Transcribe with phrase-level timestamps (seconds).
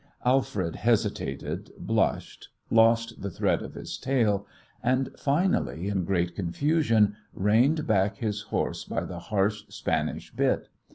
[0.25, 4.47] Alfred hesitated, blushed, lost the thread of his tale,
[4.81, 10.69] and finally in great confusion reined back his horse by the harsh Spanish bit.